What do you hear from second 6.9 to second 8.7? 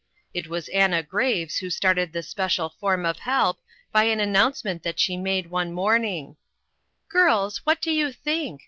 Girls, what do you think